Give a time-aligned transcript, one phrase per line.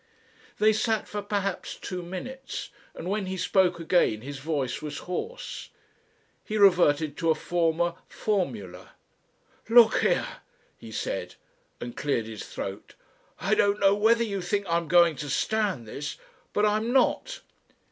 [0.57, 5.69] They sat for perhaps two minutes, and when he spoke again his voice was hoarse.
[6.43, 8.93] He reverted to a former formula.
[9.69, 10.37] "Look here,"
[10.75, 11.35] he said,
[11.79, 12.95] and cleared his throat.
[13.39, 16.17] "I don't know whether you think I'm going to stand this,
[16.51, 17.41] but I'm not."